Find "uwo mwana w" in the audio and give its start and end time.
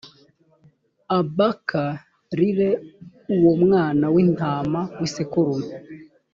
3.35-4.15